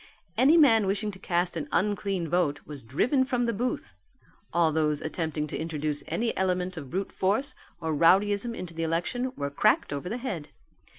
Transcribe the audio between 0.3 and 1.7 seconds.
Any man wishing to cast an